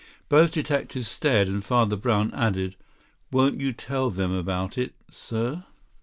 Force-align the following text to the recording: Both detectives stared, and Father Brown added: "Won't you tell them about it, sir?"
Both 0.29 0.51
detectives 0.53 1.07
stared, 1.07 1.47
and 1.47 1.63
Father 1.63 1.95
Brown 1.95 2.33
added: 2.33 2.75
"Won't 3.31 3.59
you 3.61 3.71
tell 3.71 4.09
them 4.09 4.31
about 4.31 4.75
it, 4.75 4.95
sir?" 5.11 5.65